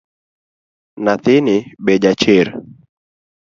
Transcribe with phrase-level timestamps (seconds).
[1.03, 2.47] Nyathini be ja chir